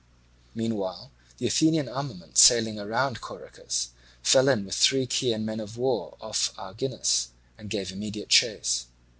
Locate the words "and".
7.55-7.69